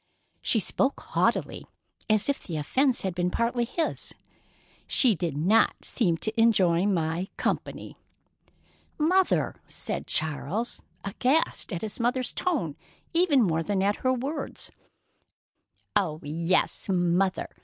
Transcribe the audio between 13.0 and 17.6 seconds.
even more than at her words. "Oh, yes, 'Mother'!"